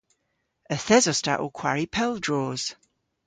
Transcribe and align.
Yth 0.75 0.91
esos 0.97 1.19
ta 1.25 1.33
ow 1.43 1.51
kwari 1.57 1.85
pel 1.95 2.13
droos. 2.23 2.63